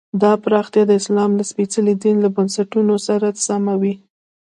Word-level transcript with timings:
دا 0.21 0.31
پراختیا 0.43 0.83
د 0.87 0.91
اسلام 1.01 1.31
له 1.39 1.43
سپېڅلي 1.51 1.93
دین 2.03 2.17
له 2.25 2.29
بنسټونو 2.35 2.93
سره 3.07 3.27
سمه 3.45 3.73
وي. 3.81 3.93